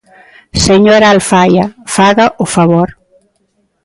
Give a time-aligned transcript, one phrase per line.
[0.65, 1.65] ¡Señora Alfaia,
[1.95, 2.89] faga o favor!